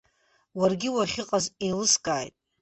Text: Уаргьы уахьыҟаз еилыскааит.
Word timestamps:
Уаргьы 0.59 0.89
уахьыҟаз 0.95 1.45
еилыскааит. 1.65 2.35